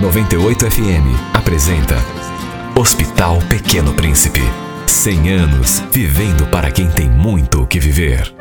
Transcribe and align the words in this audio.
98 0.00 0.70
FM 0.70 1.34
apresenta 1.34 1.94
Hospital 2.74 3.38
Pequeno 3.50 3.92
Príncipe. 3.92 4.40
100 4.86 5.30
anos 5.30 5.84
vivendo 5.92 6.46
para 6.46 6.70
quem 6.70 6.88
tem 6.88 7.06
muito 7.06 7.62
o 7.62 7.66
que 7.66 7.78
viver. 7.78 8.39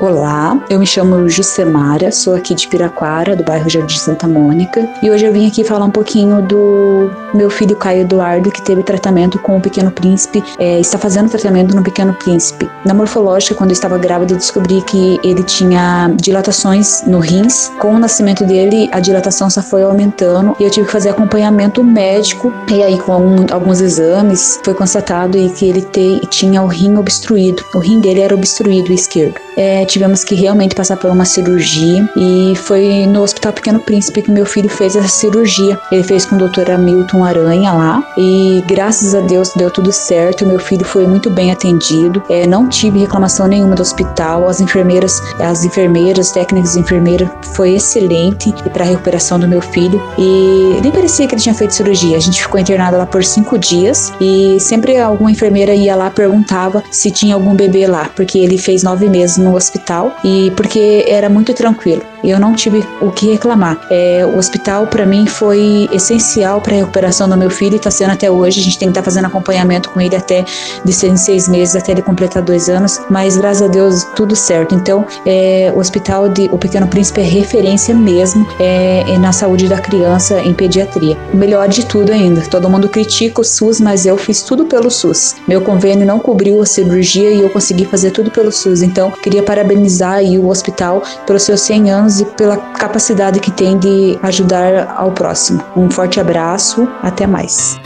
Olá, 0.00 0.56
eu 0.70 0.78
me 0.78 0.86
chamo 0.86 1.28
Jusemara, 1.28 2.12
sou 2.12 2.36
aqui 2.36 2.54
de 2.54 2.68
Piraquara, 2.68 3.34
do 3.34 3.42
bairro 3.42 3.68
Jardim 3.68 3.98
Santa 3.98 4.28
Mônica, 4.28 4.88
e 5.02 5.10
hoje 5.10 5.24
eu 5.24 5.32
vim 5.32 5.48
aqui 5.48 5.64
falar 5.64 5.86
um 5.86 5.90
pouquinho 5.90 6.40
do 6.40 7.10
meu 7.34 7.50
filho 7.50 7.74
Caio 7.74 8.02
Eduardo, 8.02 8.48
que 8.48 8.62
teve 8.62 8.84
tratamento 8.84 9.40
com 9.40 9.56
o 9.56 9.60
Pequeno 9.60 9.90
Príncipe, 9.90 10.44
é, 10.56 10.78
está 10.78 10.98
fazendo 10.98 11.28
tratamento 11.28 11.74
no 11.74 11.82
Pequeno 11.82 12.14
Príncipe. 12.14 12.70
Na 12.84 12.94
morfológica, 12.94 13.56
quando 13.56 13.70
eu 13.70 13.74
estava 13.74 13.98
grávida, 13.98 14.34
eu 14.34 14.38
descobri 14.38 14.80
que 14.82 15.18
ele 15.24 15.42
tinha 15.42 16.14
dilatações 16.14 17.02
no 17.04 17.18
rins. 17.18 17.68
Com 17.80 17.96
o 17.96 17.98
nascimento 17.98 18.44
dele, 18.44 18.88
a 18.92 19.00
dilatação 19.00 19.50
só 19.50 19.60
foi 19.60 19.82
aumentando 19.82 20.54
e 20.60 20.62
eu 20.62 20.70
tive 20.70 20.86
que 20.86 20.92
fazer 20.92 21.10
acompanhamento 21.10 21.82
médico. 21.82 22.52
E 22.70 22.82
aí, 22.82 22.98
com 22.98 23.46
alguns 23.50 23.80
exames, 23.80 24.60
foi 24.64 24.74
constatado 24.74 25.36
que 25.54 25.68
ele 25.68 25.82
te, 25.82 26.20
tinha 26.30 26.62
o 26.62 26.66
rim 26.66 26.96
obstruído. 26.96 27.64
O 27.74 27.78
rim 27.78 28.00
dele 28.00 28.20
era 28.20 28.34
obstruído 28.34 28.92
esquerdo. 28.92 29.34
É, 29.56 29.84
tivemos 29.88 30.22
que 30.22 30.34
realmente 30.34 30.74
passar 30.74 30.96
por 30.96 31.10
uma 31.10 31.24
cirurgia 31.24 32.08
e 32.16 32.54
foi 32.56 33.06
no 33.06 33.22
Hospital 33.22 33.52
Pequeno 33.52 33.80
Príncipe 33.80 34.22
que 34.22 34.30
meu 34.30 34.46
filho 34.46 34.68
fez 34.68 34.94
essa 34.94 35.08
cirurgia. 35.08 35.78
Ele 35.90 36.02
fez 36.02 36.24
com 36.24 36.36
o 36.36 36.38
Dr. 36.38 36.70
Hamilton 36.70 37.24
Aranha 37.24 37.72
lá 37.72 38.04
e 38.16 38.62
graças 38.66 39.14
a 39.14 39.20
Deus 39.20 39.52
deu 39.56 39.70
tudo 39.70 39.90
certo. 39.90 40.46
Meu 40.46 40.58
filho 40.58 40.84
foi 40.84 41.06
muito 41.06 41.30
bem 41.30 41.50
atendido. 41.50 42.22
É, 42.28 42.46
não 42.46 42.68
tive 42.68 43.00
reclamação 43.00 43.46
nenhuma 43.46 43.74
do 43.74 43.82
hospital. 43.82 44.46
As 44.48 44.60
enfermeiras, 44.60 45.20
as 45.40 45.64
enfermeiras, 45.64 46.30
técnicas 46.30 46.74
de 46.74 46.80
enfermeira 46.80 47.30
foi 47.54 47.74
excelente 47.74 48.52
para 48.72 48.84
a 48.84 48.86
recuperação 48.86 49.38
do 49.40 49.48
meu 49.48 49.60
filho 49.60 50.00
e 50.18 50.78
nem 50.82 50.92
parecia 50.92 51.26
que 51.26 51.34
ele 51.34 51.42
tinha 51.42 51.54
feito 51.54 51.74
cirurgia. 51.74 52.16
A 52.16 52.20
gente 52.20 52.42
ficou 52.42 52.60
internado 52.60 52.98
lá 52.98 53.06
por 53.06 53.24
cinco 53.24 53.58
dias 53.58 54.12
e 54.20 54.58
sempre 54.60 54.98
alguma 54.98 55.30
enfermeira 55.30 55.74
ia 55.74 55.96
lá 55.96 56.10
perguntava 56.10 56.82
se 56.90 57.10
tinha 57.10 57.34
algum 57.34 57.54
bebê 57.54 57.86
lá, 57.86 58.10
porque 58.14 58.38
ele 58.38 58.58
fez 58.58 58.82
nove 58.82 59.08
meses 59.08 59.38
no 59.38 59.54
hospital 59.54 59.77
hospital 59.78 60.16
e 60.24 60.52
porque 60.56 61.04
era 61.08 61.28
muito 61.28 61.54
tranquilo. 61.54 62.02
Eu 62.28 62.38
não 62.38 62.54
tive 62.54 62.84
o 63.00 63.10
que 63.10 63.30
reclamar. 63.30 63.78
É, 63.90 64.24
o 64.26 64.36
hospital 64.36 64.86
para 64.86 65.06
mim 65.06 65.26
foi 65.26 65.88
essencial 65.92 66.60
para 66.60 66.74
a 66.74 66.78
recuperação 66.78 67.28
do 67.28 67.36
meu 67.36 67.50
filho 67.50 67.74
e 67.74 67.76
está 67.76 67.90
sendo 67.90 68.12
até 68.12 68.30
hoje. 68.30 68.60
A 68.60 68.62
gente 68.62 68.78
tem 68.78 68.88
que 68.88 68.92
estar 68.92 69.00
tá 69.00 69.04
fazendo 69.04 69.26
acompanhamento 69.26 69.90
com 69.90 70.00
ele 70.00 70.14
até 70.14 70.44
de 70.84 70.92
seis 70.92 71.20
seis 71.20 71.48
meses 71.48 71.74
até 71.74 71.92
ele 71.92 72.02
completar 72.02 72.42
dois 72.42 72.68
anos. 72.68 73.00
Mas 73.08 73.36
graças 73.36 73.62
a 73.62 73.68
Deus 73.68 74.04
tudo 74.14 74.36
certo. 74.36 74.74
Então 74.74 75.06
é, 75.24 75.72
o 75.74 75.78
hospital 75.78 76.28
de 76.28 76.48
o 76.52 76.58
Pequeno 76.58 76.86
Príncipe 76.86 77.20
é 77.20 77.24
referência 77.24 77.94
mesmo 77.94 78.46
é, 78.60 79.04
é 79.08 79.18
na 79.18 79.32
saúde 79.32 79.68
da 79.68 79.78
criança 79.78 80.40
em 80.40 80.52
pediatria. 80.52 81.16
O 81.32 81.36
melhor 81.36 81.68
de 81.68 81.86
tudo 81.86 82.12
ainda. 82.12 82.42
Todo 82.42 82.68
mundo 82.68 82.88
critica 82.88 83.40
o 83.40 83.44
SUS, 83.44 83.80
mas 83.80 84.06
eu 84.06 84.16
fiz 84.16 84.42
tudo 84.42 84.66
pelo 84.66 84.90
SUS. 84.90 85.36
Meu 85.46 85.60
convênio 85.60 86.06
não 86.06 86.18
cobriu 86.18 86.60
a 86.60 86.66
cirurgia 86.66 87.30
e 87.30 87.40
eu 87.40 87.50
consegui 87.50 87.84
fazer 87.84 88.10
tudo 88.10 88.30
pelo 88.30 88.52
SUS. 88.52 88.82
Então 88.82 89.10
queria 89.10 89.42
parabenizar 89.42 90.22
o 90.22 90.48
hospital 90.48 91.02
pelos 91.26 91.42
seus 91.42 91.60
100 91.60 91.90
anos 91.90 92.17
e 92.20 92.24
pela 92.24 92.56
capacidade 92.56 93.40
que 93.40 93.50
tem 93.50 93.78
de 93.78 94.18
ajudar 94.22 94.94
ao 94.96 95.12
próximo. 95.12 95.62
Um 95.76 95.90
forte 95.90 96.20
abraço, 96.20 96.88
até 97.02 97.26
mais. 97.26 97.78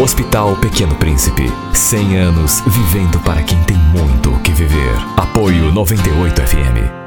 Hospital 0.00 0.56
Pequeno 0.56 0.94
Príncipe. 0.96 1.52
100 1.72 2.16
anos 2.18 2.60
vivendo 2.66 3.20
para 3.20 3.42
quem 3.42 3.62
tem 3.64 3.76
muito 3.76 4.30
o 4.30 4.40
que 4.40 4.50
viver. 4.52 4.96
Apoio 5.16 5.72
98 5.72 6.42
FM. 6.42 7.01